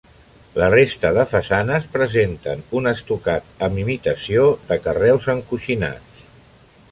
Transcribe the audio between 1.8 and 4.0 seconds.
presenta un estucat amb